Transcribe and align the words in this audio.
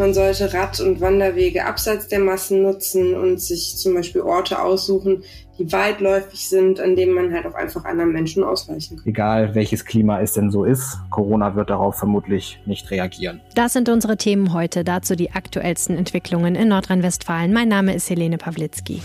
Man 0.00 0.14
sollte 0.14 0.54
Rad- 0.54 0.80
und 0.80 1.02
Wanderwege 1.02 1.66
abseits 1.66 2.08
der 2.08 2.20
Massen 2.20 2.62
nutzen 2.62 3.12
und 3.12 3.38
sich 3.38 3.76
zum 3.76 3.92
Beispiel 3.92 4.22
Orte 4.22 4.62
aussuchen, 4.62 5.24
die 5.58 5.70
weitläufig 5.70 6.48
sind, 6.48 6.80
an 6.80 6.96
denen 6.96 7.12
man 7.12 7.34
halt 7.34 7.44
auch 7.44 7.52
einfach 7.52 7.84
anderen 7.84 8.10
Menschen 8.10 8.42
ausweichen 8.42 8.96
kann. 8.96 9.06
Egal 9.06 9.54
welches 9.54 9.84
Klima 9.84 10.22
es 10.22 10.32
denn 10.32 10.50
so 10.50 10.64
ist, 10.64 10.96
Corona 11.10 11.54
wird 11.54 11.68
darauf 11.68 11.96
vermutlich 11.96 12.58
nicht 12.64 12.90
reagieren. 12.90 13.42
Das 13.54 13.74
sind 13.74 13.90
unsere 13.90 14.16
Themen 14.16 14.54
heute. 14.54 14.84
Dazu 14.84 15.16
die 15.16 15.32
aktuellsten 15.32 15.98
Entwicklungen 15.98 16.54
in 16.54 16.68
Nordrhein-Westfalen. 16.68 17.52
Mein 17.52 17.68
Name 17.68 17.94
ist 17.94 18.08
Helene 18.08 18.38
Pawlitzki. 18.38 19.02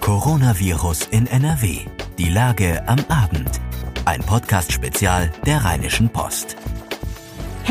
Coronavirus 0.00 1.08
in 1.10 1.26
NRW. 1.26 1.80
Die 2.18 2.30
Lage 2.30 2.82
am 2.88 3.00
Abend. 3.10 3.60
Ein 4.06 4.20
Podcast-Spezial 4.22 5.30
der 5.44 5.58
Rheinischen 5.58 6.08
Post. 6.08 6.56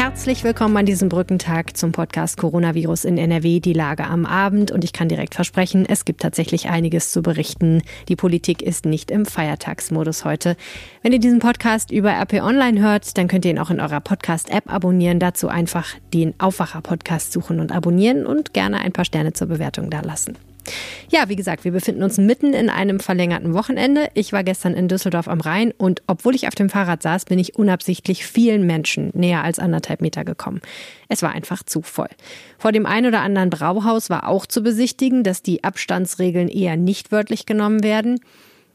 Herzlich 0.04 0.44
willkommen 0.44 0.76
an 0.78 0.88
diesem 0.88 1.10
Brückentag 1.10 1.78
zum 1.78 1.92
Podcast 1.92 2.36
Coronavirus 2.38 3.06
in 3.06 3.20
NRW, 3.20 3.60
die 3.60 3.72
Lage 3.72 4.04
am 4.06 4.26
Abend. 4.26 4.72
Und 4.72 4.84
ich 4.84 4.94
kann 4.94 5.10
direkt 5.10 5.36
versprechen, 5.36 5.86
es 5.88 6.06
gibt 6.06 6.24
tatsächlich 6.24 6.70
einiges 6.70 7.12
zu 7.12 7.22
berichten. 7.22 7.84
Die 8.08 8.16
Politik 8.16 8.64
ist 8.64 8.88
nicht 8.88 9.12
im 9.12 9.28
Feiertagsmodus 9.28 10.26
heute. 10.26 10.58
Wenn 11.04 11.14
ihr 11.14 11.20
diesen 11.20 11.38
Podcast 11.38 11.92
über 11.92 12.14
RP 12.14 12.42
Online 12.42 12.82
hört, 12.82 13.16
dann 13.16 13.28
könnt 13.28 13.46
ihr 13.46 13.52
ihn 13.52 13.60
auch 13.60 13.70
in 13.70 13.80
eurer 13.80 14.00
Podcast-App 14.00 14.74
abonnieren. 14.74 15.20
Dazu 15.20 15.50
einfach 15.50 15.94
den 16.16 16.34
Aufwacher-Podcast 16.40 17.32
suchen 17.32 17.60
und 17.60 17.72
abonnieren 17.72 18.26
und 18.26 18.56
gerne 18.56 18.80
ein 18.80 18.94
paar 18.94 19.06
Sterne 19.06 19.34
zur 19.34 19.50
Bewertung 19.50 19.92
da 19.92 20.00
lassen. 20.00 20.36
Ja, 21.10 21.28
wie 21.28 21.36
gesagt, 21.36 21.66
wir 21.66 21.72
befinden 21.72 22.04
uns 22.04 22.18
mitten 22.18 22.54
in 22.54 22.70
einem 22.70 23.00
verlängerten 23.00 23.54
Wochenende. 23.54 24.10
Ich 24.14 24.32
war 24.32 24.44
gestern 24.44 24.74
in 24.74 24.88
Düsseldorf 24.88 25.28
am 25.28 25.42
Rhein 25.42 25.74
und 25.78 26.02
obwohl 26.08 26.36
ich 26.36 26.48
auf 26.48 26.56
dem 26.56 26.70
Fahrrad 26.70 27.04
saß, 27.04 27.26
bin 27.26 27.40
ich 27.40 27.56
unabsichtlich 27.56 28.26
vielen 28.26 28.66
Menschen 28.66 29.12
näher 29.14 29.44
als 29.44 29.60
anderthalb 29.60 30.02
Meter 30.02 30.24
gekommen. 30.24 30.62
Es 31.10 31.22
war 31.22 31.32
einfach 31.32 31.64
zu 31.64 31.82
voll. 31.82 32.10
Vor 32.58 32.72
dem 32.72 32.86
ein 32.86 33.06
oder 33.06 33.22
anderen 33.22 33.50
Brauhaus 33.50 34.10
war 34.10 34.28
auch 34.28 34.46
zu 34.46 34.62
besichtigen, 34.62 35.24
dass 35.24 35.44
die 35.44 35.64
Abstandsregeln 35.64 36.48
eher 36.48 36.78
nicht 36.78 37.12
wörtlich 37.12 37.46
genommen 37.46 37.84
werden. 37.84 38.20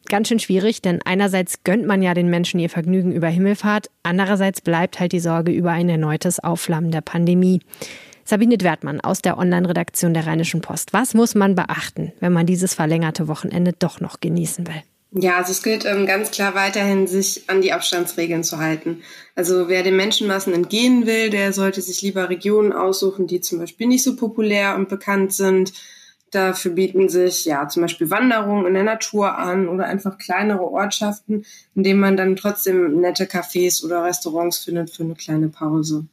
Ganz 0.08 0.28
schön 0.28 0.38
schwierig, 0.38 0.82
denn 0.82 1.00
einerseits 1.04 1.64
gönnt 1.64 1.86
man 1.86 2.02
ja 2.02 2.14
den 2.14 2.28
Menschen 2.28 2.60
ihr 2.60 2.70
Vergnügen 2.70 3.12
über 3.12 3.28
Himmelfahrt, 3.28 3.90
andererseits 4.04 4.60
bleibt 4.60 5.00
halt 5.00 5.12
die 5.12 5.20
Sorge 5.20 5.50
über 5.52 5.72
ein 5.72 5.88
erneutes 5.88 6.38
Aufflammen 6.38 6.92
der 6.92 7.00
Pandemie. 7.00 7.60
Sabine 8.26 8.58
Dwertmann 8.58 9.00
aus 9.00 9.22
der 9.22 9.38
Online-Redaktion 9.38 10.12
der 10.12 10.26
Rheinischen 10.26 10.60
Post. 10.60 10.92
Was 10.92 11.14
muss 11.14 11.36
man 11.36 11.54
beachten, 11.54 12.12
wenn 12.18 12.32
man 12.32 12.44
dieses 12.44 12.74
verlängerte 12.74 13.28
Wochenende 13.28 13.72
doch 13.72 14.00
noch 14.00 14.18
genießen 14.18 14.66
will? 14.66 14.82
Ja, 15.12 15.36
also 15.36 15.52
es 15.52 15.62
gilt 15.62 15.84
ähm, 15.84 16.04
ganz 16.04 16.32
klar 16.32 16.54
weiterhin, 16.56 17.06
sich 17.06 17.44
an 17.46 17.62
die 17.62 17.72
Abstandsregeln 17.72 18.42
zu 18.42 18.58
halten. 18.58 19.02
Also 19.36 19.68
wer 19.68 19.84
den 19.84 19.96
Menschenmassen 19.96 20.52
entgehen 20.52 21.06
will, 21.06 21.30
der 21.30 21.52
sollte 21.52 21.80
sich 21.80 22.02
lieber 22.02 22.28
Regionen 22.28 22.72
aussuchen, 22.72 23.28
die 23.28 23.40
zum 23.40 23.60
Beispiel 23.60 23.86
nicht 23.86 24.02
so 24.02 24.16
populär 24.16 24.74
und 24.74 24.88
bekannt 24.88 25.32
sind, 25.32 25.72
Dafür 26.32 26.72
bieten 26.72 27.08
sich 27.08 27.44
ja 27.44 27.68
zum 27.68 27.82
Beispiel 27.82 28.10
Wanderungen 28.10 28.66
in 28.66 28.74
der 28.74 28.82
Natur 28.82 29.38
an 29.38 29.68
oder 29.68 29.86
einfach 29.86 30.18
kleinere 30.18 30.62
Ortschaften, 30.62 31.44
in 31.74 31.82
denen 31.82 32.00
man 32.00 32.16
dann 32.16 32.36
trotzdem 32.36 33.00
nette 33.00 33.24
Cafés 33.24 33.84
oder 33.84 34.04
Restaurants 34.04 34.58
findet 34.58 34.90
für 34.90 35.04
eine 35.04 35.14
kleine 35.14 35.48
Pause. 35.48 36.04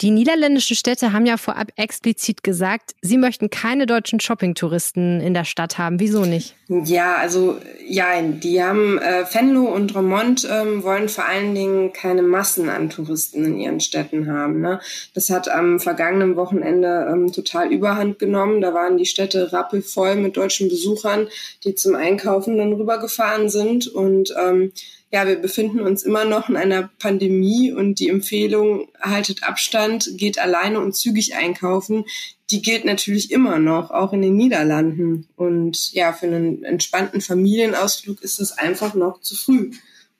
Die 0.00 0.10
niederländischen 0.10 0.76
Städte 0.76 1.12
haben 1.12 1.24
ja 1.24 1.36
vorab 1.36 1.68
explizit 1.76 2.42
gesagt, 2.42 2.94
sie 3.00 3.16
möchten 3.16 3.48
keine 3.50 3.86
deutschen 3.86 4.18
Shoppingtouristen 4.18 5.20
in 5.20 5.34
der 5.34 5.44
Stadt 5.44 5.78
haben. 5.78 6.00
Wieso 6.00 6.24
nicht? 6.24 6.56
Ja, 6.68 7.16
also 7.16 7.58
ja, 7.86 8.06
die 8.22 8.62
haben 8.62 8.98
äh, 8.98 9.24
Venlo 9.32 9.64
und 9.64 9.94
Remont 9.96 10.48
ähm, 10.50 10.84
wollen 10.84 11.08
vor 11.08 11.26
allen 11.26 11.54
Dingen 11.54 11.92
keine 11.92 12.22
Massen 12.22 12.68
an 12.68 12.90
Touristen 12.90 13.44
in 13.44 13.58
ihren 13.58 13.80
Städten 13.80 14.30
haben. 14.30 14.60
Ne? 14.60 14.80
Das 15.14 15.30
hat 15.30 15.48
am 15.48 15.80
vergangenen 15.80 16.36
Wochenende 16.36 17.08
ähm, 17.10 17.32
total 17.32 17.72
Überhand 17.72 18.18
genommen. 18.18 18.60
Da 18.60 18.72
waren 18.72 18.96
die 18.96 19.06
Städte 19.06 19.52
rappelvoll 19.60 20.16
mit 20.16 20.36
deutschen 20.36 20.68
Besuchern, 20.68 21.28
die 21.64 21.74
zum 21.74 21.94
Einkaufen 21.94 22.56
dann 22.56 22.72
rübergefahren 22.72 23.48
sind. 23.48 23.86
Und 23.86 24.34
ähm, 24.42 24.72
ja, 25.12 25.26
wir 25.26 25.36
befinden 25.36 25.80
uns 25.80 26.02
immer 26.02 26.24
noch 26.24 26.48
in 26.48 26.56
einer 26.56 26.90
Pandemie 26.98 27.72
und 27.72 27.98
die 27.98 28.08
Empfehlung, 28.08 28.88
haltet 29.00 29.42
Abstand, 29.42 30.10
geht 30.16 30.38
alleine 30.38 30.80
und 30.80 30.94
zügig 30.94 31.34
einkaufen, 31.34 32.04
die 32.50 32.62
gilt 32.62 32.84
natürlich 32.84 33.30
immer 33.30 33.58
noch, 33.58 33.90
auch 33.90 34.12
in 34.12 34.22
den 34.22 34.36
Niederlanden. 34.36 35.28
Und 35.36 35.92
ja, 35.92 36.12
für 36.12 36.26
einen 36.26 36.64
entspannten 36.64 37.20
Familienausflug 37.20 38.22
ist 38.22 38.40
es 38.40 38.52
einfach 38.52 38.94
noch 38.94 39.20
zu 39.20 39.36
früh. 39.36 39.70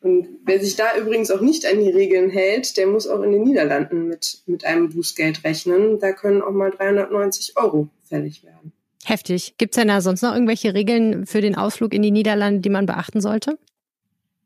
Und 0.00 0.28
wer 0.44 0.60
sich 0.60 0.76
da 0.76 0.97
übrigens 0.97 1.31
auch 1.31 1.41
nicht 1.41 1.66
an 1.66 1.81
die 1.81 1.91
Regeln 1.91 2.31
hält, 2.31 2.76
der 2.76 2.87
muss 2.87 3.06
auch 3.06 3.22
in 3.22 3.32
den 3.32 3.43
Niederlanden 3.43 4.09
mit, 4.09 4.43
mit 4.47 4.64
einem 4.64 4.88
Bußgeld 4.91 5.44
rechnen. 5.44 5.98
Da 5.98 6.12
können 6.12 6.41
auch 6.41 6.53
mal 6.53 6.70
390 6.70 7.56
Euro 7.56 7.88
fällig 8.04 8.43
werden. 8.43 8.72
Heftig. 9.10 9.54
Gibt 9.59 9.75
es 9.75 9.81
denn 9.81 9.88
da 9.88 10.00
sonst 10.00 10.22
noch 10.22 10.32
irgendwelche 10.32 10.72
Regeln 10.72 11.26
für 11.26 11.41
den 11.41 11.56
Ausflug 11.56 11.93
in 11.94 12.03
die 12.03 12.12
Niederlande, 12.12 12.60
die 12.60 12.69
man 12.69 12.87
beachten 12.87 13.21
sollte? 13.21 13.59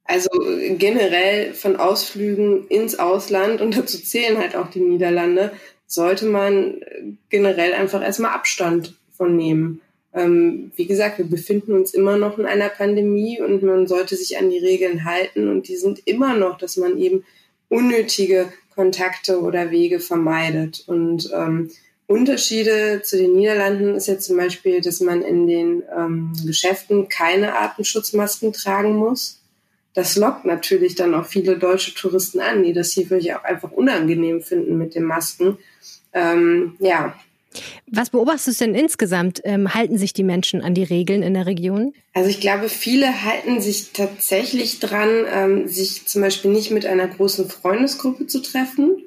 Also 0.05 0.31
generell 0.79 1.53
von 1.53 1.77
Ausflügen 1.77 2.67
ins 2.69 2.99
Ausland, 2.99 3.61
und 3.61 3.77
dazu 3.77 3.99
zählen 3.99 4.39
halt 4.39 4.57
auch 4.57 4.71
die 4.71 4.81
Niederlande, 4.81 5.53
sollte 5.87 6.25
man 6.25 6.81
generell 7.29 7.75
einfach 7.75 8.03
erstmal 8.03 8.33
Abstand 8.33 8.95
von 9.13 9.37
nehmen. 9.37 9.83
Ähm, 10.15 10.73
wie 10.77 10.87
gesagt, 10.87 11.19
wir 11.19 11.27
befinden 11.27 11.75
uns 11.75 11.93
immer 11.93 12.17
noch 12.17 12.39
in 12.39 12.47
einer 12.47 12.71
Pandemie 12.71 13.43
und 13.43 13.63
man 13.63 13.87
sollte 13.87 14.17
sich 14.17 14.39
an 14.39 14.49
die 14.49 14.61
Regeln 14.61 15.05
halten 15.05 15.49
und 15.49 15.69
die 15.69 15.77
sind 15.77 16.01
immer 16.07 16.35
noch, 16.35 16.57
dass 16.57 16.79
man 16.79 16.97
eben 16.97 17.25
unnötige 17.69 18.51
Kontakte 18.75 19.43
oder 19.43 19.71
Wege 19.71 20.01
vermeidet. 20.01 20.85
Und 20.87 21.31
ähm, 21.35 21.71
Unterschiede 22.07 23.01
zu 23.03 23.17
den 23.17 23.35
Niederlanden 23.35 23.95
ist 23.95 24.09
jetzt 24.09 24.27
zum 24.27 24.37
Beispiel, 24.37 24.81
dass 24.81 25.01
man 25.01 25.23
in 25.23 25.47
den 25.47 25.83
ähm, 25.97 26.33
Geschäften 26.45 27.09
keine 27.09 27.59
Atemschutzmasken 27.59 28.53
tragen 28.53 28.97
muss. 28.97 29.41
Das 29.95 30.17
lockt 30.17 30.45
natürlich 30.45 30.97
dann 30.97 31.15
auch 31.15 31.25
viele 31.25 31.57
deutsche 31.57 31.95
Touristen 31.95 32.41
an, 32.41 32.63
die 32.63 32.73
das 32.73 32.93
hier 32.93 33.07
vielleicht 33.07 33.35
auch 33.37 33.45
einfach 33.45 33.71
unangenehm 33.71 34.43
finden 34.43 34.77
mit 34.77 34.95
den 34.95 35.05
Masken. 35.05 35.57
Ähm, 36.13 36.77
ja. 36.81 37.15
Was 37.87 38.11
beobachtest 38.11 38.61
du 38.61 38.65
denn 38.65 38.75
insgesamt? 38.75 39.41
Ähm, 39.45 39.73
halten 39.73 39.97
sich 39.97 40.13
die 40.13 40.25
Menschen 40.25 40.61
an 40.61 40.75
die 40.75 40.83
Regeln 40.83 41.23
in 41.23 41.35
der 41.35 41.47
Region? 41.47 41.95
Also 42.13 42.29
ich 42.29 42.41
glaube, 42.41 42.69
viele 42.69 43.23
halten 43.23 43.61
sich 43.61 43.93
tatsächlich 43.93 44.81
dran, 44.81 45.25
ähm, 45.33 45.69
sich 45.69 46.07
zum 46.07 46.21
Beispiel 46.21 46.51
nicht 46.51 46.73
mit 46.73 46.85
einer 46.85 47.07
großen 47.07 47.49
Freundesgruppe 47.49 48.27
zu 48.27 48.43
treffen. 48.43 49.05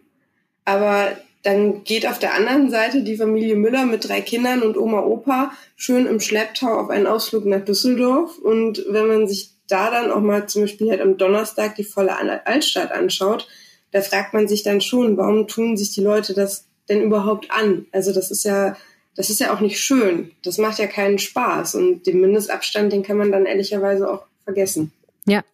Aber 0.63 1.17
dann 1.47 1.85
geht 1.85 2.05
auf 2.05 2.19
der 2.19 2.33
anderen 2.33 2.69
Seite 2.69 3.03
die 3.03 3.15
Familie 3.15 3.55
Müller 3.55 3.85
mit 3.85 4.05
drei 4.05 4.19
Kindern 4.19 4.63
und 4.63 4.75
Oma 4.75 4.99
Opa 4.99 5.53
schön 5.77 6.05
im 6.05 6.19
Schlepptau 6.19 6.67
auf 6.77 6.89
einen 6.89 7.07
Ausflug 7.07 7.45
nach 7.45 7.63
Düsseldorf. 7.63 8.37
Und 8.37 8.83
wenn 8.89 9.07
man 9.07 9.29
sich 9.29 9.51
da 9.69 9.89
dann 9.89 10.11
auch 10.11 10.19
mal 10.19 10.49
zum 10.49 10.63
Beispiel 10.63 10.89
halt 10.89 10.99
am 10.99 11.17
Donnerstag 11.17 11.75
die 11.75 11.85
volle 11.85 12.17
Altstadt 12.45 12.91
anschaut, 12.91 13.47
da 13.91 14.01
fragt 14.01 14.33
man 14.33 14.49
sich 14.49 14.63
dann 14.63 14.81
schon, 14.81 15.15
warum 15.15 15.47
tun 15.47 15.77
sich 15.77 15.93
die 15.93 16.01
Leute 16.01 16.33
das 16.33 16.65
denn 16.89 17.01
überhaupt 17.01 17.49
an? 17.49 17.85
Also 17.93 18.11
das 18.13 18.29
ist 18.29 18.43
ja, 18.43 18.75
das 19.15 19.29
ist 19.29 19.39
ja 19.39 19.53
auch 19.53 19.61
nicht 19.61 19.79
schön. 19.79 20.31
Das 20.43 20.57
macht 20.57 20.79
ja 20.79 20.87
keinen 20.87 21.17
Spaß. 21.17 21.75
Und 21.75 22.07
den 22.07 22.19
Mindestabstand, 22.19 22.91
den 22.91 23.03
kann 23.03 23.15
man 23.15 23.31
dann 23.31 23.45
ehrlicherweise 23.45 24.11
auch 24.11 24.25
vergessen. 24.43 24.91
Ja. 25.25 25.45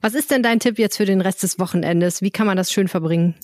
Was 0.00 0.14
ist 0.14 0.30
denn 0.30 0.42
dein 0.42 0.60
Tipp 0.60 0.78
jetzt 0.78 0.96
für 0.96 1.04
den 1.04 1.20
Rest 1.20 1.42
des 1.42 1.58
Wochenendes? 1.58 2.22
Wie 2.22 2.30
kann 2.30 2.46
man 2.46 2.56
das 2.56 2.72
schön 2.72 2.88
verbringen? 2.88 3.34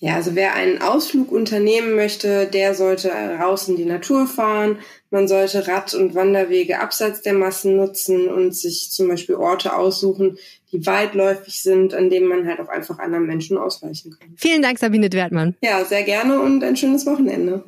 Ja, 0.00 0.14
also 0.14 0.36
wer 0.36 0.54
einen 0.54 0.80
Ausflug 0.80 1.32
unternehmen 1.32 1.96
möchte, 1.96 2.46
der 2.46 2.74
sollte 2.74 3.10
raus 3.10 3.68
in 3.68 3.76
die 3.76 3.84
Natur 3.84 4.28
fahren. 4.28 4.78
Man 5.10 5.26
sollte 5.26 5.66
Rad- 5.66 5.94
und 5.94 6.14
Wanderwege 6.14 6.78
abseits 6.78 7.22
der 7.22 7.32
Massen 7.32 7.76
nutzen 7.76 8.28
und 8.28 8.54
sich 8.54 8.92
zum 8.92 9.08
Beispiel 9.08 9.34
Orte 9.34 9.74
aussuchen, 9.74 10.38
die 10.70 10.86
weitläufig 10.86 11.62
sind, 11.62 11.94
an 11.94 12.10
denen 12.10 12.28
man 12.28 12.46
halt 12.46 12.60
auch 12.60 12.68
einfach 12.68 13.00
anderen 13.00 13.26
Menschen 13.26 13.58
ausweichen 13.58 14.16
kann. 14.16 14.34
Vielen 14.36 14.62
Dank, 14.62 14.78
Sabine 14.78 15.10
Dwertmann. 15.10 15.56
Ja, 15.62 15.84
sehr 15.84 16.04
gerne 16.04 16.40
und 16.40 16.62
ein 16.62 16.76
schönes 16.76 17.04
Wochenende. 17.04 17.64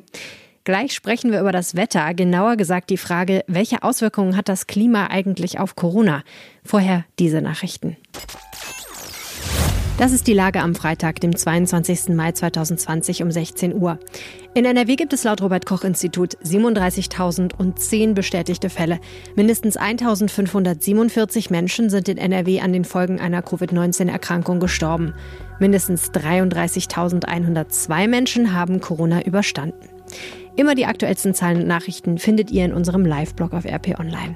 Gleich 0.63 0.93
sprechen 0.93 1.31
wir 1.31 1.41
über 1.41 1.51
das 1.51 1.75
Wetter, 1.75 2.13
genauer 2.13 2.55
gesagt 2.55 2.91
die 2.91 2.97
Frage, 2.97 3.43
welche 3.47 3.83
Auswirkungen 3.83 4.37
hat 4.37 4.47
das 4.47 4.67
Klima 4.67 5.07
eigentlich 5.07 5.59
auf 5.59 5.75
Corona? 5.75 6.23
Vorher 6.63 7.03
diese 7.17 7.41
Nachrichten. 7.41 7.97
Das 10.01 10.13
ist 10.13 10.25
die 10.25 10.33
Lage 10.33 10.61
am 10.61 10.73
Freitag, 10.73 11.19
dem 11.19 11.35
22. 11.35 12.09
Mai 12.15 12.31
2020 12.31 13.21
um 13.21 13.29
16 13.29 13.79
Uhr. 13.79 13.99
In 14.55 14.65
NRW 14.65 14.95
gibt 14.95 15.13
es 15.13 15.23
laut 15.23 15.43
Robert 15.43 15.67
Koch 15.67 15.83
Institut 15.83 16.37
37.010 16.43 18.15
bestätigte 18.15 18.71
Fälle. 18.71 18.99
Mindestens 19.35 19.77
1.547 19.77 21.51
Menschen 21.51 21.91
sind 21.91 22.09
in 22.09 22.17
NRW 22.17 22.61
an 22.61 22.73
den 22.73 22.83
Folgen 22.83 23.19
einer 23.19 23.43
Covid-19-Erkrankung 23.43 24.59
gestorben. 24.59 25.13
Mindestens 25.59 26.09
33.102 26.09 28.07
Menschen 28.07 28.53
haben 28.55 28.81
Corona 28.81 29.23
überstanden. 29.23 29.87
Immer 30.55 30.73
die 30.73 30.87
aktuellsten 30.87 31.35
Zahlen 31.35 31.61
und 31.61 31.67
Nachrichten 31.67 32.17
findet 32.17 32.49
ihr 32.49 32.65
in 32.65 32.73
unserem 32.73 33.05
Live-Blog 33.05 33.53
auf 33.53 33.65
RP 33.65 33.99
Online. 33.99 34.35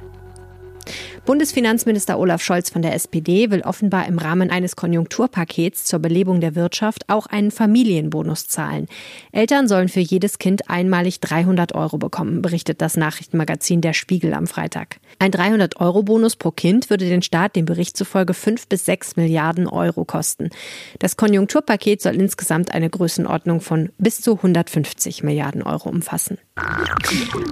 Bundesfinanzminister 1.25 2.19
Olaf 2.19 2.44
Scholz 2.44 2.69
von 2.69 2.83
der 2.83 2.94
SPD 2.94 3.50
will 3.50 3.62
offenbar 3.62 4.07
im 4.07 4.19
Rahmen 4.19 4.51
eines 4.51 4.75
Konjunkturpakets 4.75 5.83
zur 5.83 5.98
Belebung 5.98 6.39
der 6.39 6.54
Wirtschaft 6.54 7.10
auch 7.10 7.25
einen 7.25 7.50
Familienbonus 7.50 8.48
zahlen. 8.48 8.86
Eltern 9.31 9.68
sollen 9.68 9.89
für 9.89 10.01
jedes 10.01 10.38
Kind 10.38 10.69
einmalig 10.69 11.22
300 11.22 11.74
Euro 11.74 11.98
bekommen, 11.98 12.44
berichtet 12.44 12.80
das 12.80 12.95
Nachrichtenmagazin 12.95 13.81
Der 13.81 13.94
Spiegel 13.94 14.36
am 14.36 14.45
Freitag. 14.45 14.98
Ein 15.18 15.31
300-Euro-Bonus 15.31 16.36
pro 16.36 16.51
Kind 16.51 16.92
würde 16.92 17.10
den 17.10 17.24
Staat 17.24 17.56
dem 17.56 17.66
Bericht 17.66 17.98
zufolge 17.98 18.36
5 18.36 18.68
bis 18.68 18.86
6 18.86 19.16
Milliarden 19.16 19.66
Euro 19.66 20.06
kosten. 20.06 20.51
Das 21.00 21.18
Konjunkturpaket 21.18 22.04
soll 22.04 22.16
insgesamt 22.18 22.72
eine 22.72 22.92
Größenordnung 22.92 23.62
von 23.62 23.89
bis 23.98 24.22
zu 24.22 24.36
150 24.36 25.24
Milliarden 25.24 25.63
Euro 25.63 25.89
umfassen. 25.89 26.38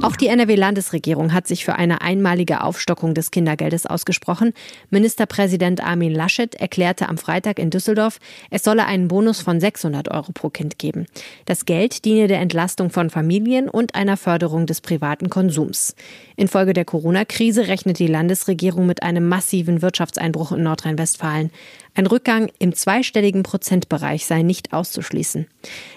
Auch 0.02 0.16
die 0.16 0.28
NRW-Landesregierung 0.28 1.34
hat 1.34 1.46
sich 1.46 1.66
für 1.66 1.76
eine 1.76 2.02
einmalige 2.02 2.64
Aufstockung 2.64 3.14
des 3.14 3.32
Kindergeldes 3.32 3.86
ausgesprochen. 3.86 4.54
Ministerpräsident 4.92 5.84
Armin 5.84 6.14
Laschet 6.14 6.56
erklärte 6.56 7.10
am 7.10 7.18
Freitag 7.18 7.60
in 7.60 7.70
Düsseldorf, 7.70 8.20
es 8.50 8.64
solle 8.64 8.86
einen 8.86 9.10
Bonus 9.10 9.42
von 9.42 9.60
600 9.60 10.10
Euro 10.10 10.32
pro 10.32 10.50
Kind 10.50 10.80
geben. 10.80 11.06
Das 11.44 11.66
Geld 11.66 12.06
diene 12.06 12.28
der 12.28 12.40
Entlastung 12.40 12.92
von 12.92 13.10
Familien 13.10 13.68
und 13.68 13.94
einer 13.94 14.16
Förderung 14.16 14.68
des 14.68 14.80
privaten 14.80 15.30
Konsums. 15.30 15.96
Infolge 16.38 16.72
der 16.72 16.86
Corona-Krise 16.86 17.68
rechnet 17.68 18.00
die 18.00 18.08
Landesregierung 18.08 18.86
mit 18.86 19.04
einem 19.04 19.28
massiven 19.28 19.82
Wirtschaftseinbruch 19.82 20.54
in 20.54 20.64
Nordrhein-Westfalen. 20.64 21.52
Ein 21.96 22.08
Rückgang 22.08 22.52
im 22.58 22.74
zweistelligen 22.74 23.44
Prozentbereich 23.44 24.26
sei 24.26 24.42
nicht 24.42 24.74
auszuschließen. 24.74 25.48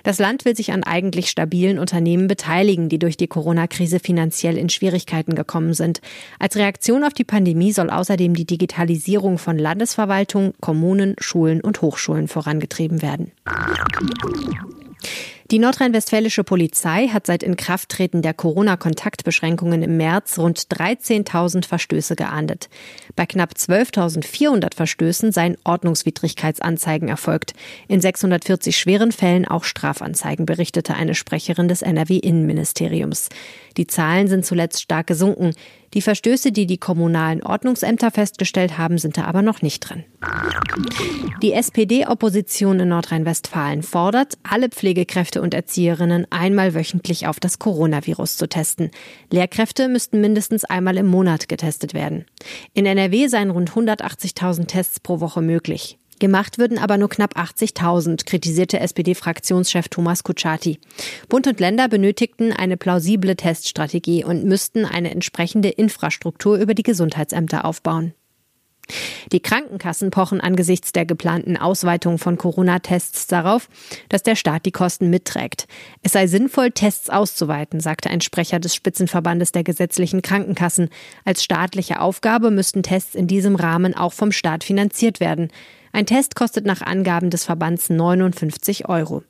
Das 0.03 0.19
Land 0.19 0.45
will 0.45 0.55
sich 0.55 0.73
an 0.73 0.85
eigentlich 0.85 1.31
stabilen 1.31 1.79
Unternehmen 1.79 2.27
beteiligen, 2.29 2.91
die 2.91 2.99
durch 2.99 3.17
die 3.17 3.29
Corona-Krise 3.29 3.99
finanziell 3.99 4.59
in 4.59 4.69
Schwierigkeiten 4.69 5.35
gekommen 5.35 5.73
sind. 5.73 6.03
Als 6.39 6.57
Reaktion 6.57 7.03
auf 7.03 7.15
die 7.15 7.25
Pandemie 7.25 7.73
soll 7.73 7.89
außerdem 7.89 8.35
die 8.35 8.45
Digitalisierung 8.45 9.39
von 9.39 9.59
Landesverwaltung, 9.59 10.53
Kommunen, 10.61 11.17
Schulen 11.19 11.63
und 11.63 11.81
Hochschulen 11.81 12.29
vorangetrieben 12.29 13.01
werden. 13.01 13.33
Die 15.53 15.61
nordrhein-westfälische 15.61 16.43
Polizei 16.43 17.07
hat 17.07 17.27
seit 17.27 17.45
Inkrafttreten 17.45 18.21
der 18.21 18.35
Corona-Kontaktbeschränkungen 18.35 19.81
im 19.81 19.97
März 19.97 20.41
rund 20.41 20.59
13.000 20.59 21.65
Verstöße 21.67 22.17
geahndet. 22.17 22.69
Bei 23.15 23.27
knapp 23.27 23.53
12.400 23.53 24.75
Verstößen 24.75 25.31
seien 25.31 25.57
Ordnungswidrigkeitsanzeigen 25.63 27.09
erfolgt. 27.09 27.53
In 27.87 28.01
640 28.01 28.77
schweren 28.77 29.13
Fällen 29.13 29.47
auch 29.47 29.63
Strafanzeigen, 29.63 30.47
berichtete 30.47 30.95
eine 30.95 31.15
Sprecherin 31.15 31.69
des 31.69 31.83
NRW-Innenministeriums. 31.83 33.29
Die 33.77 33.87
Zahlen 33.87 34.27
sind 34.27 34.45
zuletzt 34.45 34.83
stark 34.83 35.07
gesunken. 35.07 35.53
Die 35.97 36.03
Verstöße, 36.03 36.53
die 36.53 36.67
die 36.67 36.77
kommunalen 36.77 37.43
Ordnungsämter 37.43 38.11
festgestellt 38.11 38.77
haben, 38.77 38.99
sind 38.99 39.17
da 39.17 39.25
aber 39.25 39.41
noch 39.41 39.63
nicht 39.63 39.81
drin. 39.81 40.05
Die 41.41 41.55
SPD-Opposition 41.55 42.81
in 42.81 42.91
Nordrhein-Westfalen 42.91 43.83
fordert, 43.83 44.37
alle 44.43 44.69
Pflegekräfte 44.69 45.41
und 45.41 45.55
Erzieherinnen 45.55 46.27
einmal 46.29 46.75
wöchentlich 46.75 47.27
auf 47.27 47.41
das 47.41 47.59
Coronavirus 47.59 48.37
zu 48.37 48.47
testen. 48.47 48.91
Lehrkräfte 49.31 49.89
müssten 49.89 50.21
mindestens 50.21 50.65
einmal 50.65 50.99
im 50.99 51.07
Monat 51.07 51.49
getestet 51.49 51.95
werden. 51.95 52.27
In 52.75 52.85
NRW 52.85 53.29
seien 53.29 53.49
rund 53.49 53.71
180.000 53.71 54.67
Tests 54.67 55.01
pro 55.01 55.21
Woche 55.21 55.41
möglich. 55.41 55.99
Gemacht 56.19 56.59
würden 56.59 56.79
aber 56.79 56.97
nur 56.97 57.09
knapp 57.09 57.37
80.000, 57.37 58.25
kritisierte 58.25 58.81
SPD-Fraktionschef 58.81 59.89
Thomas 59.89 60.25
Kutschaty. 60.25 60.79
Bund 61.29 61.47
und 61.47 61.61
Länder 61.61 61.89
benötigten 61.89 62.53
eine 62.53 62.77
plausible 62.77 63.37
Teststrategie 63.37 64.25
und 64.25 64.45
müssten 64.45 64.85
eine 64.85 65.11
entsprechende 65.11 65.69
Infrastruktur 65.69 66.57
über 66.57 66.75
die 66.75 66.83
Gesundheitsämter 66.83 67.65
aufbauen. 67.65 68.15
Die 69.33 69.41
Krankenkassen 69.41 70.11
pochen 70.11 70.41
angesichts 70.41 70.93
der 70.93 71.05
geplanten 71.05 71.57
Ausweitung 71.57 72.19
von 72.19 72.39
Corona-Tests 72.39 73.27
darauf, 73.27 73.69
dass 74.09 74.23
der 74.23 74.37
Staat 74.37 74.65
die 74.65 74.73
Kosten 74.73 75.11
mitträgt. 75.11 75.67
Es 76.03 76.13
sei 76.13 76.29
sinnvoll, 76.29 76.71
Tests 76.71 77.11
auszuweiten, 77.11 77.81
sagte 77.81 78.11
ein 78.11 78.21
Sprecher 78.21 78.61
des 78.61 78.75
Spitzenverbandes 78.75 79.51
der 79.51 79.65
gesetzlichen 79.65 80.23
Krankenkassen. 80.23 80.89
Als 81.25 81.43
staatliche 81.43 82.01
Aufgabe 82.01 82.51
müssten 82.51 82.85
Tests 82.85 83.17
in 83.17 83.27
diesem 83.27 83.57
Rahmen 83.57 83.95
auch 83.95 84.13
vom 84.13 84.31
Staat 84.31 84.63
finanziert 84.63 85.19
werden. 85.19 85.51
Ein 85.97 86.05
Test 86.05 86.37
kostet 86.37 86.67
nach 86.67 86.83
Angaben 86.83 87.31
des 87.31 87.47
Verbands 87.47 87.89
59 87.89 88.87
Euro. 88.87 89.23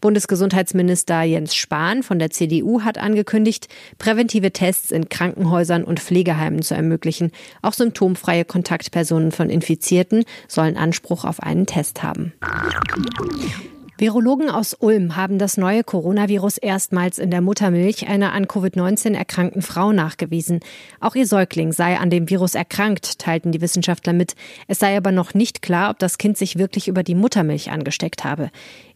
Bundesgesundheitsminister 0.00 1.20
Jens 1.20 1.54
Spahn 1.54 2.02
von 2.02 2.18
der 2.18 2.30
CDU 2.30 2.80
hat 2.80 2.96
angekündigt, 2.96 3.68
präventive 3.98 4.50
Tests 4.50 4.90
in 4.90 5.10
Krankenhäusern 5.10 5.84
und 5.84 6.00
Pflegeheimen 6.00 6.62
zu 6.62 6.74
ermöglichen. 6.74 7.30
Auch 7.60 7.74
symptomfreie 7.74 8.46
Kontaktpersonen 8.46 9.32
von 9.32 9.50
Infizierten 9.50 10.24
sollen 10.48 10.78
Anspruch 10.78 11.26
auf 11.26 11.40
einen 11.40 11.66
Test 11.66 12.02
haben. 12.02 12.32
Virologen 13.96 14.50
aus 14.50 14.74
Ulm 14.74 15.14
haben 15.14 15.38
das 15.38 15.56
neue 15.56 15.84
Coronavirus 15.84 16.58
erstmals 16.58 17.20
in 17.20 17.30
der 17.30 17.40
Muttermilch 17.40 18.08
einer 18.08 18.32
an 18.32 18.46
Covid-19 18.46 19.14
erkrankten 19.14 19.62
Frau 19.62 19.92
nachgewiesen. 19.92 20.58
Auch 20.98 21.14
ihr 21.14 21.28
Säugling 21.28 21.70
sei 21.70 21.96
an 21.96 22.10
dem 22.10 22.28
Virus 22.28 22.56
erkrankt, 22.56 23.20
teilten 23.20 23.52
die 23.52 23.60
Wissenschaftler 23.60 24.12
mit. 24.12 24.34
Es 24.66 24.80
sei 24.80 24.96
aber 24.96 25.12
noch 25.12 25.34
nicht 25.34 25.62
klar, 25.62 25.90
ob 25.90 26.00
das 26.00 26.18
Kind 26.18 26.36
sich 26.36 26.58
wirklich 26.58 26.88
über 26.88 27.04
die 27.04 27.14
Muttermilch 27.14 27.70
angesteckt 27.70 28.24
habe. 28.24 28.50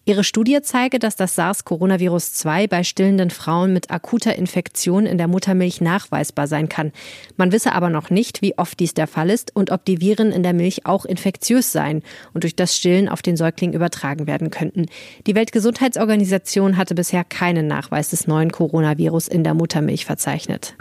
Ihre 0.09 0.25
Studie 0.25 0.61
zeige, 0.63 0.99
dass 0.99 1.17
das 1.17 1.37
SARS-Coronavirus-2 1.37 2.67
bei 2.67 2.83
stillenden 2.83 3.29
Frauen 3.29 3.75
mit 3.75 3.91
akuter 3.91 4.37
Infektion 4.37 5.05
in 5.05 5.19
der 5.19 5.29
Muttermilch 5.29 5.83
nachweisbar 5.83 6.47
sein 6.47 6.71
kann. 6.71 6.93
Man 7.37 7.53
wisse 7.53 7.75
aber 7.75 7.91
noch 7.91 8.09
nicht, 8.09 8.41
wie 8.41 8.57
oft 8.57 8.81
dies 8.81 8.95
der 8.95 9.07
Fall 9.07 9.29
ist 9.29 9.55
und 9.55 9.71
ob 9.71 9.85
die 9.85 10.01
Viren 10.01 10.33
in 10.33 10.43
der 10.43 10.55
Milch 10.55 10.87
auch 10.87 11.05
infektiös 11.05 11.73
seien 11.73 12.03
und 12.33 12.45
durch 12.45 12.57
das 12.57 12.75
Stillen 12.75 13.11
auf 13.11 13.21
den 13.21 13.37
Säugling 13.37 13.75
übertragen 13.75 14.27
werden 14.27 14.49
könnten. 14.49 14.87
Die 15.27 15.35
Weltgesundheitsorganisation 15.35 16.79
hatte 16.79 16.95
bisher 16.95 17.23
keinen 17.23 17.67
Nachweis 17.67 18.09
des 18.09 18.27
neuen 18.27 18.51
Coronavirus 18.51 19.29
in 19.29 19.45
der 19.45 19.53
Muttermilch 19.53 20.07
verzeichnet. 20.07 20.75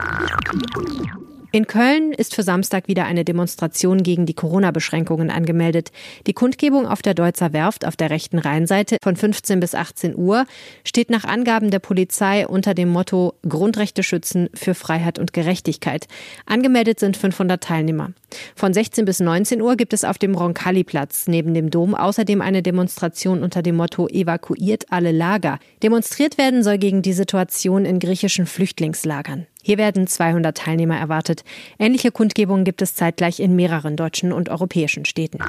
In 1.53 1.65
Köln 1.65 2.11
ist 2.11 2.35
für 2.35 2.43
Samstag 2.43 2.89
wieder 2.89 3.05
eine 3.05 3.23
Demonstration 3.23 4.03
gegen 4.03 4.25
die 4.25 4.33
Corona-Beschränkungen 4.33 5.29
angemeldet. 5.29 5.91
Die 6.27 6.33
Kundgebung 6.33 6.85
auf 6.85 7.01
der 7.01 7.13
Deutzer 7.13 7.53
Werft 7.53 7.85
auf 7.87 7.95
der 7.95 8.09
rechten 8.09 8.37
Rheinseite 8.37 8.97
von 9.01 9.15
15 9.15 9.61
bis 9.61 9.73
18 9.73 10.17
Uhr 10.17 10.45
steht 10.83 11.09
nach 11.09 11.23
Angaben 11.23 11.71
der 11.71 11.79
Polizei 11.79 12.45
unter 12.45 12.73
dem 12.73 12.89
Motto 12.89 13.33
Grundrechte 13.47 14.03
schützen 14.03 14.49
für 14.53 14.75
Freiheit 14.75 15.19
und 15.19 15.31
Gerechtigkeit. 15.31 16.07
Angemeldet 16.45 16.99
sind 16.99 17.15
500 17.15 17.63
Teilnehmer. 17.63 18.11
Von 18.55 18.73
16 18.73 19.05
bis 19.05 19.21
19 19.21 19.61
Uhr 19.61 19.77
gibt 19.77 19.93
es 19.93 20.03
auf 20.03 20.17
dem 20.17 20.35
Roncalli-Platz 20.35 21.27
neben 21.27 21.53
dem 21.53 21.69
Dom 21.69 21.95
außerdem 21.95 22.41
eine 22.41 22.61
Demonstration 22.61 23.41
unter 23.41 23.61
dem 23.61 23.77
Motto 23.77 24.09
Evakuiert 24.09 24.91
alle 24.91 25.13
Lager. 25.13 25.59
Demonstriert 25.81 26.37
werden 26.37 26.61
soll 26.61 26.77
gegen 26.77 27.01
die 27.01 27.13
Situation 27.13 27.85
in 27.85 27.99
griechischen 27.99 28.47
Flüchtlingslagern. 28.47 29.47
Hier 29.67 29.77
werden 29.77 30.07
200 30.07 30.57
Teilnehmer 30.57 30.97
erwartet. 30.97 31.43
Ähnliche 31.77 32.09
Kundgebungen 32.09 32.63
gibt 32.63 32.81
es 32.81 32.95
zeitgleich 32.95 33.41
in 33.41 33.53
mehreren 33.53 33.97
deutschen 33.97 34.31
und 34.31 34.47
europäischen 34.47 35.03
Städten. 35.03 35.39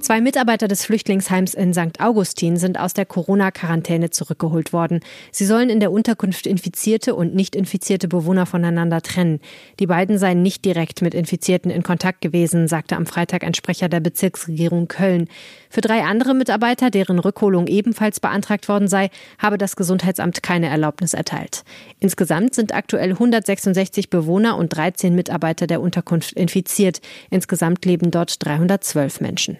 Zwei 0.00 0.22
Mitarbeiter 0.22 0.66
des 0.66 0.86
Flüchtlingsheims 0.86 1.52
in 1.52 1.74
St. 1.74 2.00
Augustin 2.00 2.56
sind 2.56 2.80
aus 2.80 2.94
der 2.94 3.04
Corona-Quarantäne 3.04 4.08
zurückgeholt 4.08 4.72
worden. 4.72 5.00
Sie 5.30 5.44
sollen 5.44 5.68
in 5.68 5.78
der 5.78 5.92
Unterkunft 5.92 6.46
infizierte 6.46 7.14
und 7.14 7.34
nicht 7.34 7.54
infizierte 7.54 8.08
Bewohner 8.08 8.46
voneinander 8.46 9.02
trennen. 9.02 9.40
Die 9.78 9.86
beiden 9.86 10.16
seien 10.16 10.40
nicht 10.40 10.64
direkt 10.64 11.02
mit 11.02 11.12
Infizierten 11.12 11.70
in 11.70 11.82
Kontakt 11.82 12.22
gewesen, 12.22 12.66
sagte 12.66 12.96
am 12.96 13.04
Freitag 13.04 13.44
ein 13.44 13.52
Sprecher 13.52 13.90
der 13.90 14.00
Bezirksregierung 14.00 14.88
Köln. 14.88 15.28
Für 15.76 15.82
drei 15.82 16.04
andere 16.04 16.32
Mitarbeiter, 16.32 16.88
deren 16.88 17.18
Rückholung 17.18 17.66
ebenfalls 17.66 18.18
beantragt 18.18 18.66
worden 18.66 18.88
sei, 18.88 19.10
habe 19.38 19.58
das 19.58 19.76
Gesundheitsamt 19.76 20.42
keine 20.42 20.68
Erlaubnis 20.68 21.12
erteilt. 21.12 21.64
Insgesamt 22.00 22.54
sind 22.54 22.74
aktuell 22.74 23.10
166 23.10 24.08
Bewohner 24.08 24.56
und 24.56 24.74
13 24.74 25.14
Mitarbeiter 25.14 25.66
der 25.66 25.82
Unterkunft 25.82 26.32
infiziert. 26.32 27.02
Insgesamt 27.28 27.84
leben 27.84 28.10
dort 28.10 28.42
312 28.42 29.20
Menschen. 29.20 29.58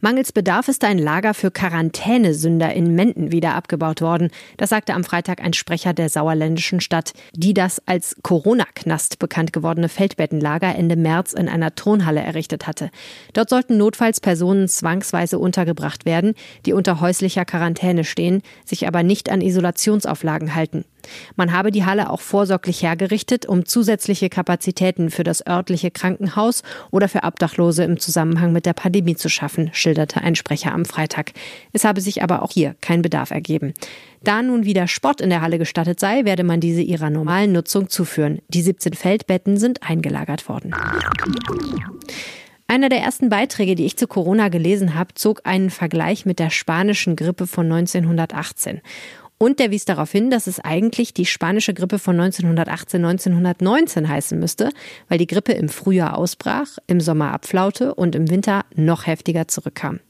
Mangels 0.00 0.30
Bedarf 0.30 0.68
ist 0.68 0.84
ein 0.84 0.96
Lager 0.96 1.34
für 1.34 1.50
Quarantänesünder 1.50 2.72
in 2.72 2.94
Menden 2.94 3.32
wieder 3.32 3.56
abgebaut 3.56 4.00
worden. 4.00 4.30
Das 4.56 4.70
sagte 4.70 4.94
am 4.94 5.02
Freitag 5.02 5.42
ein 5.42 5.54
Sprecher 5.54 5.92
der 5.92 6.08
sauerländischen 6.08 6.80
Stadt, 6.80 7.14
die 7.34 7.52
das 7.52 7.82
als 7.84 8.14
Corona-Knast 8.22 9.18
bekannt 9.18 9.52
gewordene 9.52 9.88
Feldbettenlager 9.88 10.72
Ende 10.72 10.94
März 10.94 11.32
in 11.32 11.48
einer 11.48 11.74
Turnhalle 11.74 12.20
errichtet 12.20 12.68
hatte. 12.68 12.90
Dort 13.32 13.50
sollten 13.50 13.76
notfalls 13.76 14.20
Personen 14.20 14.68
zwangsweise 14.68 15.40
untergebracht 15.40 16.04
werden, 16.04 16.34
die 16.64 16.74
unter 16.74 17.00
häuslicher 17.00 17.44
Quarantäne 17.44 18.04
stehen, 18.04 18.42
sich 18.64 18.86
aber 18.86 19.02
nicht 19.02 19.28
an 19.28 19.40
Isolationsauflagen 19.40 20.54
halten. 20.54 20.84
Man 21.36 21.52
habe 21.52 21.70
die 21.70 21.84
Halle 21.84 22.10
auch 22.10 22.20
vorsorglich 22.20 22.82
hergerichtet, 22.82 23.46
um 23.46 23.64
zusätzliche 23.64 24.28
Kapazitäten 24.28 25.10
für 25.10 25.24
das 25.24 25.46
örtliche 25.46 25.90
Krankenhaus 25.90 26.62
oder 26.90 27.08
für 27.08 27.22
Obdachlose 27.22 27.84
im 27.84 27.98
Zusammenhang 27.98 28.52
mit 28.52 28.66
der 28.66 28.72
Pandemie 28.72 29.16
zu 29.16 29.28
schaffen, 29.28 29.70
schilderte 29.72 30.20
ein 30.20 30.34
Sprecher 30.34 30.72
am 30.72 30.84
Freitag. 30.84 31.32
Es 31.72 31.84
habe 31.84 32.00
sich 32.00 32.22
aber 32.22 32.42
auch 32.42 32.52
hier 32.52 32.76
kein 32.80 33.02
Bedarf 33.02 33.30
ergeben. 33.30 33.74
Da 34.22 34.42
nun 34.42 34.64
wieder 34.64 34.88
Sport 34.88 35.20
in 35.20 35.30
der 35.30 35.40
Halle 35.40 35.58
gestattet 35.58 36.00
sei, 36.00 36.24
werde 36.24 36.44
man 36.44 36.60
diese 36.60 36.82
ihrer 36.82 37.10
normalen 37.10 37.52
Nutzung 37.52 37.88
zuführen. 37.88 38.40
Die 38.48 38.62
17 38.62 38.94
Feldbetten 38.94 39.56
sind 39.56 39.82
eingelagert 39.88 40.48
worden. 40.48 40.74
Einer 42.70 42.90
der 42.90 43.00
ersten 43.00 43.30
Beiträge, 43.30 43.74
die 43.76 43.86
ich 43.86 43.96
zu 43.96 44.06
Corona 44.06 44.50
gelesen 44.50 44.94
habe, 44.94 45.14
zog 45.14 45.40
einen 45.44 45.70
Vergleich 45.70 46.26
mit 46.26 46.38
der 46.38 46.50
spanischen 46.50 47.16
Grippe 47.16 47.46
von 47.46 47.72
1918. 47.72 48.82
Und 49.38 49.60
der 49.60 49.70
wies 49.70 49.84
darauf 49.84 50.10
hin, 50.10 50.30
dass 50.30 50.48
es 50.48 50.58
eigentlich 50.58 51.14
die 51.14 51.24
spanische 51.24 51.72
Grippe 51.72 52.00
von 52.00 52.18
1918, 52.18 53.04
1919 53.04 54.08
heißen 54.08 54.38
müsste, 54.38 54.70
weil 55.08 55.18
die 55.18 55.28
Grippe 55.28 55.52
im 55.52 55.68
Frühjahr 55.68 56.18
ausbrach, 56.18 56.78
im 56.88 57.00
Sommer 57.00 57.32
abflaute 57.32 57.94
und 57.94 58.16
im 58.16 58.30
Winter 58.30 58.64
noch 58.74 59.06
heftiger 59.06 59.46
zurückkam. 59.46 60.00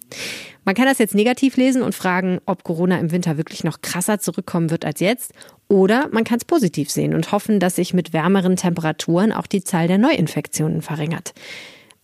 Man 0.65 0.75
kann 0.75 0.87
das 0.87 0.99
jetzt 0.99 1.15
negativ 1.15 1.57
lesen 1.59 1.83
und 1.83 1.95
fragen, 1.95 2.41
ob 2.47 2.65
Corona 2.65 2.99
im 2.99 3.11
Winter 3.11 3.37
wirklich 3.37 3.65
noch 3.65 3.83
krasser 3.83 4.19
zurückkommen 4.19 4.71
wird 4.71 4.87
als 4.87 5.01
jetzt. 5.01 5.33
Oder 5.69 6.09
man 6.11 6.25
kann 6.25 6.39
es 6.39 6.47
positiv 6.47 6.91
sehen 6.91 7.15
und 7.15 7.31
hoffen, 7.31 7.61
dass 7.61 7.77
sich 7.77 7.93
mit 7.93 8.15
wärmeren 8.15 8.57
Temperaturen 8.57 9.33
auch 9.33 9.47
die 9.47 9.63
Zahl 9.63 9.89
der 9.89 9.99
Neuinfektionen 9.99 10.81
verringert. 10.81 11.35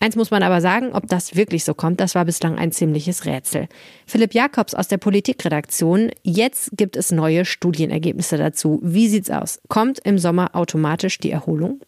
Eins 0.04 0.16
muss 0.16 0.30
man 0.30 0.42
aber 0.42 0.60
sagen, 0.60 0.92
ob 0.92 1.08
das 1.08 1.34
wirklich 1.34 1.64
so 1.64 1.72
kommt, 1.72 1.98
das 1.98 2.14
war 2.14 2.26
bislang 2.26 2.58
ein 2.58 2.72
ziemliches 2.72 3.24
Rätsel. 3.24 3.68
Philipp 4.06 4.34
Jakobs 4.34 4.74
aus 4.74 4.86
der 4.86 4.98
Politikredaktion, 4.98 6.10
jetzt 6.22 6.76
gibt 6.76 6.96
es 6.96 7.10
neue 7.10 7.46
Studienergebnisse 7.46 8.36
dazu. 8.36 8.80
Wie 8.82 9.08
sieht's 9.08 9.30
aus? 9.30 9.62
Kommt 9.68 10.00
im 10.00 10.18
Sommer 10.18 10.54
automatisch 10.54 11.16
die 11.20 11.30
Erholung? 11.30 11.80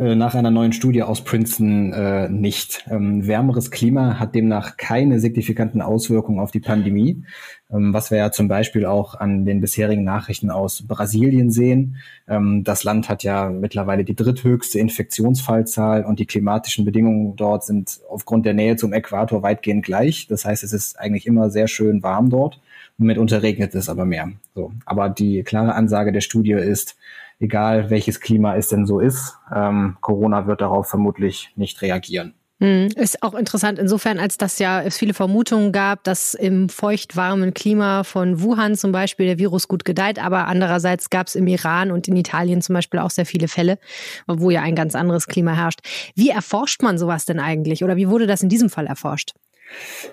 Äh, 0.00 0.14
nach 0.14 0.34
einer 0.34 0.50
neuen 0.50 0.72
Studie 0.72 1.02
aus 1.02 1.22
Princeton 1.24 1.92
äh, 1.92 2.30
nicht. 2.30 2.86
Ähm, 2.90 3.26
wärmeres 3.26 3.70
Klima 3.70 4.18
hat 4.18 4.34
demnach 4.34 4.78
keine 4.78 5.20
signifikanten 5.20 5.82
Auswirkungen 5.82 6.40
auf 6.40 6.50
die 6.50 6.60
Pandemie, 6.60 7.22
ähm, 7.70 7.92
was 7.92 8.10
wir 8.10 8.16
ja 8.16 8.32
zum 8.32 8.48
Beispiel 8.48 8.86
auch 8.86 9.14
an 9.14 9.44
den 9.44 9.60
bisherigen 9.60 10.02
Nachrichten 10.02 10.50
aus 10.50 10.86
Brasilien 10.88 11.50
sehen. 11.50 11.96
Ähm, 12.26 12.64
das 12.64 12.82
Land 12.82 13.10
hat 13.10 13.24
ja 13.24 13.50
mittlerweile 13.50 14.04
die 14.04 14.16
dritthöchste 14.16 14.78
Infektionsfallzahl 14.78 16.06
und 16.06 16.18
die 16.18 16.26
klimatischen 16.26 16.86
Bedingungen 16.86 17.36
dort 17.36 17.64
sind 17.64 18.00
aufgrund 18.08 18.46
der 18.46 18.54
Nähe 18.54 18.76
zum 18.76 18.94
Äquator 18.94 19.42
weitgehend 19.42 19.84
gleich. 19.84 20.26
Das 20.28 20.46
heißt, 20.46 20.64
es 20.64 20.72
ist 20.72 20.98
eigentlich 20.98 21.26
immer 21.26 21.50
sehr 21.50 21.68
schön 21.68 22.02
warm 22.02 22.30
dort. 22.30 22.58
Mitunter 22.96 23.42
regnet 23.42 23.74
es 23.74 23.90
aber 23.90 24.06
mehr. 24.06 24.30
So. 24.54 24.72
Aber 24.86 25.10
die 25.10 25.42
klare 25.42 25.74
Ansage 25.74 26.12
der 26.12 26.20
Studie 26.20 26.52
ist, 26.52 26.96
egal 27.40 27.90
welches 27.90 28.20
Klima 28.20 28.54
es 28.54 28.68
denn 28.68 28.86
so 28.86 29.00
ist. 29.00 29.36
Ähm, 29.52 29.96
Corona 30.00 30.46
wird 30.46 30.60
darauf 30.60 30.88
vermutlich 30.88 31.52
nicht 31.56 31.82
reagieren. 31.82 32.34
Hm, 32.62 32.88
ist 32.94 33.22
auch 33.22 33.32
interessant 33.32 33.78
insofern, 33.78 34.18
als 34.18 34.36
dass 34.36 34.58
ja 34.58 34.82
es 34.82 34.98
viele 34.98 35.14
Vermutungen 35.14 35.72
gab, 35.72 36.04
dass 36.04 36.34
im 36.34 36.68
feucht-warmen 36.68 37.54
Klima 37.54 38.04
von 38.04 38.42
Wuhan 38.42 38.74
zum 38.74 38.92
Beispiel 38.92 39.24
der 39.24 39.38
Virus 39.38 39.66
gut 39.66 39.86
gedeiht, 39.86 40.22
aber 40.22 40.46
andererseits 40.46 41.08
gab 41.08 41.28
es 41.28 41.36
im 41.36 41.46
Iran 41.46 41.90
und 41.90 42.06
in 42.06 42.16
Italien 42.16 42.60
zum 42.60 42.74
Beispiel 42.74 43.00
auch 43.00 43.08
sehr 43.08 43.24
viele 43.24 43.48
Fälle, 43.48 43.78
wo 44.26 44.50
ja 44.50 44.60
ein 44.60 44.74
ganz 44.74 44.94
anderes 44.94 45.26
Klima 45.26 45.52
herrscht. 45.52 45.80
Wie 46.14 46.28
erforscht 46.28 46.82
man 46.82 46.98
sowas 46.98 47.24
denn 47.24 47.40
eigentlich 47.40 47.82
oder 47.82 47.96
wie 47.96 48.10
wurde 48.10 48.26
das 48.26 48.42
in 48.42 48.50
diesem 48.50 48.68
Fall 48.68 48.86
erforscht? 48.86 49.32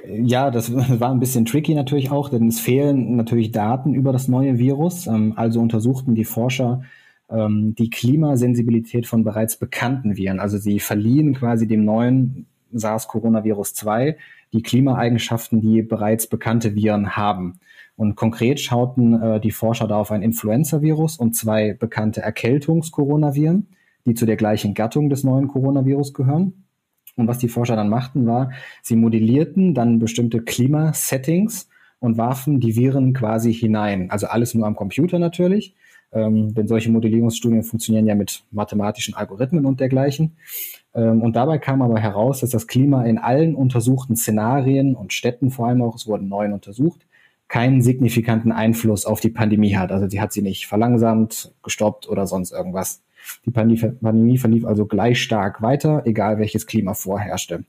Ja, 0.07 0.49
das 0.49 0.73
war 1.01 1.11
ein 1.11 1.19
bisschen 1.19 1.43
tricky 1.43 1.73
natürlich 1.75 2.11
auch, 2.11 2.29
denn 2.29 2.47
es 2.47 2.61
fehlen 2.61 3.17
natürlich 3.17 3.51
Daten 3.51 3.93
über 3.93 4.13
das 4.13 4.29
neue 4.29 4.57
Virus. 4.57 5.07
Ähm, 5.07 5.33
also 5.35 5.59
untersuchten 5.59 6.15
die 6.15 6.23
Forscher 6.23 6.83
ähm, 7.29 7.75
die 7.75 7.89
Klimasensibilität 7.89 9.07
von 9.07 9.23
bereits 9.23 9.57
bekannten 9.57 10.17
Viren. 10.17 10.39
Also 10.39 10.57
sie 10.57 10.79
verliehen 10.79 11.33
quasi 11.33 11.67
dem 11.67 11.85
neuen 11.85 12.45
SARS-Coronavirus 12.73 13.73
2 13.73 14.17
die 14.53 14.61
Klimaeigenschaften, 14.61 15.61
die 15.61 15.81
bereits 15.81 16.27
bekannte 16.27 16.75
Viren 16.75 17.17
haben. 17.17 17.59
Und 17.95 18.15
konkret 18.15 18.59
schauten 18.59 19.21
äh, 19.21 19.39
die 19.39 19.51
Forscher 19.51 19.87
da 19.87 19.97
auf 19.97 20.11
ein 20.11 20.21
Influenza-Virus 20.21 21.17
und 21.17 21.35
zwei 21.35 21.73
bekannte 21.73 22.21
Erkältungs-Coronaviren, 22.21 23.67
die 24.05 24.13
zu 24.13 24.25
der 24.25 24.37
gleichen 24.37 24.73
Gattung 24.73 25.09
des 25.09 25.23
neuen 25.23 25.47
Coronavirus 25.47 26.13
gehören. 26.13 26.65
Und 27.15 27.27
was 27.27 27.39
die 27.39 27.49
Forscher 27.49 27.75
dann 27.75 27.89
machten, 27.89 28.27
war, 28.27 28.51
sie 28.83 28.95
modellierten 28.95 29.73
dann 29.73 29.99
bestimmte 29.99 30.41
Klimasettings 30.41 31.67
und 31.99 32.17
warfen 32.17 32.59
die 32.59 32.75
Viren 32.75 33.13
quasi 33.13 33.53
hinein. 33.53 34.11
Also 34.11 34.27
alles 34.27 34.53
nur 34.53 34.67
am 34.67 34.75
Computer 34.75 35.17
natürlich 35.17 35.75
ähm, 36.11 36.53
denn 36.53 36.67
solche 36.67 36.91
Modellierungsstudien 36.91 37.63
funktionieren 37.63 38.07
ja 38.07 38.15
mit 38.15 38.43
mathematischen 38.51 39.13
Algorithmen 39.13 39.65
und 39.65 39.79
dergleichen. 39.79 40.37
Ähm, 40.93 41.21
und 41.21 41.35
dabei 41.35 41.57
kam 41.57 41.81
aber 41.81 41.99
heraus, 41.99 42.39
dass 42.39 42.49
das 42.49 42.67
Klima 42.67 43.05
in 43.05 43.17
allen 43.17 43.55
untersuchten 43.55 44.15
Szenarien 44.15 44.95
und 44.95 45.13
Städten 45.13 45.51
vor 45.51 45.67
allem 45.67 45.81
auch, 45.81 45.95
es 45.95 46.07
wurden 46.07 46.29
neun 46.29 46.53
untersucht, 46.53 47.05
keinen 47.47 47.81
signifikanten 47.81 48.51
Einfluss 48.51 49.05
auf 49.05 49.19
die 49.19 49.29
Pandemie 49.29 49.75
hat. 49.75 49.91
Also 49.91 50.09
sie 50.09 50.19
hat 50.19 50.33
sie 50.33 50.41
nicht 50.41 50.67
verlangsamt, 50.67 51.53
gestoppt 51.63 52.09
oder 52.09 52.27
sonst 52.27 52.51
irgendwas. 52.51 53.03
Die 53.45 53.51
Pandemie 53.51 54.37
verlief 54.37 54.65
also 54.65 54.85
gleich 54.85 55.21
stark 55.21 55.61
weiter, 55.61 56.03
egal 56.05 56.39
welches 56.39 56.65
Klima 56.65 56.93
vorherrschte. 56.93 57.63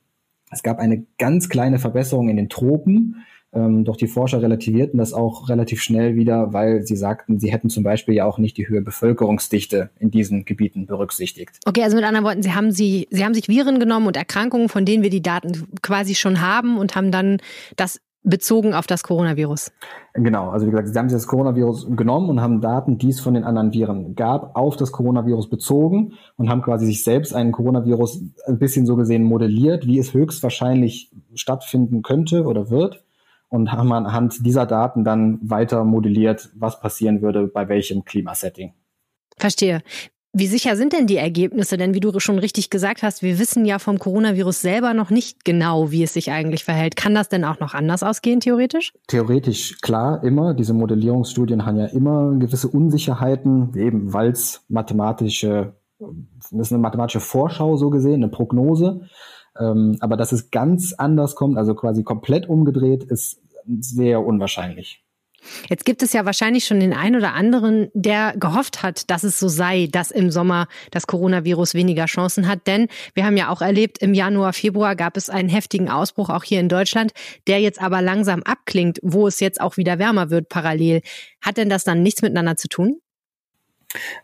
Es 0.51 0.63
gab 0.63 0.79
eine 0.79 1.05
ganz 1.19 1.49
kleine 1.49 1.79
Verbesserung 1.79 2.29
in 2.29 2.37
den 2.37 2.49
Tropen, 2.49 3.25
ähm, 3.53 3.85
doch 3.85 3.97
die 3.97 4.09
Forscher 4.09 4.43
relativierten 4.43 4.99
das 4.99 5.15
auch 5.15 5.49
relativ 5.49 5.81
schnell 5.81 6.17
wieder, 6.17 6.53
weil 6.53 6.83
sie 6.83 6.97
sagten, 6.97 7.39
sie 7.39 7.51
hätten 7.51 7.71
zum 7.71 7.83
Beispiel 7.83 8.15
ja 8.15 8.27
auch 8.27 8.39
nicht 8.39 8.57
die 8.57 8.69
höhere 8.69 8.83
Bevölkerungsdichte 8.83 9.91
in 9.99 10.11
diesen 10.11 10.45
Gebieten 10.45 10.87
berücksichtigt. 10.87 11.59
Okay, 11.67 11.83
also 11.83 11.97
mit 11.97 12.05
anderen 12.05 12.27
Worten, 12.27 12.43
Sie 12.43 12.53
haben, 12.53 12.73
sie, 12.73 13.09
sie 13.11 13.25
haben 13.25 13.35
sich 13.35 13.49
Viren 13.49 13.81
genommen 13.81 14.07
und 14.07 14.17
Erkrankungen, 14.17 14.69
von 14.69 14.85
denen 14.85 15.03
wir 15.03 15.11
die 15.11 15.23
Daten 15.23 15.67
quasi 15.83 16.15
schon 16.15 16.41
haben 16.41 16.79
und 16.79 16.95
haben 16.95 17.11
dann 17.11 17.39
das 17.77 18.01
bezogen 18.23 18.75
auf 18.75 18.87
das 18.87 19.05
Coronavirus. 19.05 19.73
Genau, 20.13 20.51
also 20.51 20.67
wie 20.67 20.71
gesagt, 20.71 20.89
sie 20.89 20.99
haben 20.99 21.09
sich 21.09 21.17
das 21.17 21.27
Coronavirus 21.27 21.89
genommen 21.97 22.29
und 22.29 22.41
haben 22.43 22.61
Daten, 22.61 22.99
die 22.99 23.11
es 23.11 23.21
von 23.21 23.33
den 23.33 23.45
anderen 23.45 23.73
Viren 23.73 24.15
gab, 24.15 24.57
auf 24.57 24.77
das 24.77 24.93
Coronavirus 24.93 25.49
bezogen 25.49 26.15
und 26.37 26.51
haben 26.51 26.61
quasi 26.61 26.85
sich 26.85 27.05
selbst 27.05 27.35
einen 27.35 27.53
Coronavirus 27.53 28.23
ein 28.47 28.59
bisschen 28.59 28.85
so 28.85 28.97
gesehen 28.97 29.23
modelliert, 29.23 29.87
wie 29.87 29.99
es 29.99 30.13
höchstwahrscheinlich 30.13 31.13
stattfinden 31.35 32.03
könnte 32.03 32.45
oder 32.45 32.69
wird 32.69 33.05
und 33.49 33.73
haben 33.73 33.93
anhand 33.93 34.45
dieser 34.45 34.67
Daten 34.67 35.05
dann 35.05 35.39
weiter 35.43 35.85
modelliert, 35.85 36.51
was 36.55 36.81
passieren 36.81 37.23
würde 37.23 37.47
bei 37.47 37.69
welchem 37.69 38.05
Klimasetting. 38.05 38.75
Verstehe. 39.39 39.83
Wie 40.35 40.47
sicher 40.47 40.77
sind 40.77 40.93
denn 40.93 41.07
die 41.07 41.17
Ergebnisse? 41.17 41.79
Denn 41.79 41.95
wie 41.95 42.01
du 42.01 42.21
schon 42.21 42.39
richtig 42.39 42.69
gesagt 42.69 43.03
hast, 43.03 43.23
wir 43.23 43.39
wissen 43.39 43.65
ja 43.65 43.79
vom 43.79 43.99
Coronavirus 43.99 44.61
selber 44.61 44.93
noch 44.93 45.09
nicht 45.09 45.45
genau, 45.45 45.91
wie 45.91 46.03
es 46.03 46.13
sich 46.13 46.31
eigentlich 46.31 46.65
verhält. 46.65 46.97
Kann 46.97 47.15
das 47.15 47.31
denn 47.31 47.45
auch 47.45 47.61
noch 47.61 47.73
anders 47.73 48.03
ausgehen, 48.03 48.41
theoretisch? 48.41 48.93
Theoretisch 49.07 49.81
klar, 49.81 50.23
immer. 50.23 50.53
Diese 50.53 50.75
Modellierungsstudien 50.75 51.65
haben 51.65 51.79
ja 51.79 51.87
immer 51.87 52.37
gewisse 52.39 52.69
Unsicherheiten, 52.69 53.75
eben 53.75 54.13
weil 54.13 54.31
es 54.31 54.65
mathematische, 54.69 55.75
das 55.99 56.53
ist 56.53 56.73
eine 56.73 56.83
mathematische 56.83 57.21
Vorschau 57.21 57.77
so 57.77 57.89
gesehen, 57.89 58.23
eine 58.23 58.29
Prognose. 58.29 59.09
Ähm, 59.59 59.97
aber 60.01 60.17
dass 60.17 60.33
es 60.33 60.51
ganz 60.51 60.93
anders 60.93 61.35
kommt, 61.35 61.59
also 61.59 61.75
quasi 61.75 62.05
komplett 62.05 62.49
umgedreht, 62.49 63.05
ist 63.05 63.41
sehr 63.81 64.25
unwahrscheinlich. 64.25 65.05
Jetzt 65.69 65.85
gibt 65.85 66.03
es 66.03 66.13
ja 66.13 66.25
wahrscheinlich 66.25 66.65
schon 66.65 66.81
den 66.81 66.93
einen 66.93 67.17
oder 67.17 67.35
anderen, 67.35 67.89
der 67.95 68.35
gehofft 68.37 68.83
hat, 68.83 69.11
dass 69.11 69.23
es 69.23 69.39
so 69.39 69.49
sei, 69.49 69.89
dass 69.91 70.11
im 70.11 70.31
Sommer 70.31 70.67
das 70.91 71.07
Coronavirus 71.07 71.75
weniger 71.75 72.07
Chancen 72.07 72.49
hat. 72.49 72.67
Denn 72.67 72.89
wir 73.15 73.25
haben 73.25 73.37
ja 73.37 73.49
auch 73.49 73.63
erlebt, 73.63 73.99
im 73.99 74.15
Januar, 74.15 74.53
Februar 74.53 74.97
gab 74.97 75.17
es 75.17 75.31
einen 75.31 75.49
heftigen 75.49 75.89
Ausbruch 75.89 76.29
auch 76.29 76.45
hier 76.45 76.61
in 76.61 76.69
Deutschland, 76.69 77.13
der 77.47 77.61
jetzt 77.61 77.81
aber 77.81 78.03
langsam 78.03 78.43
abklingt, 78.43 78.99
wo 79.03 79.27
es 79.27 79.41
jetzt 79.41 79.61
auch 79.61 79.77
wieder 79.77 79.99
wärmer 79.99 80.31
wird 80.31 80.49
parallel. 80.49 81.03
Hat 81.41 81.57
denn 81.57 81.69
das 81.69 81.85
dann 81.85 82.03
nichts 82.03 82.23
miteinander 82.23 82.57
zu 82.57 82.69
tun? 82.69 83.01